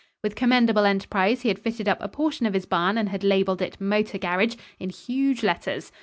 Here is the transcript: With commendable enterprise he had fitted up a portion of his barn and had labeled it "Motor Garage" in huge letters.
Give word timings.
With 0.23 0.33
commendable 0.33 0.83
enterprise 0.85 1.43
he 1.43 1.49
had 1.49 1.59
fitted 1.59 1.87
up 1.87 1.99
a 2.01 2.07
portion 2.07 2.47
of 2.47 2.55
his 2.55 2.65
barn 2.65 2.97
and 2.97 3.09
had 3.09 3.23
labeled 3.23 3.61
it 3.61 3.79
"Motor 3.79 4.17
Garage" 4.17 4.55
in 4.79 4.89
huge 4.89 5.43
letters. 5.43 5.91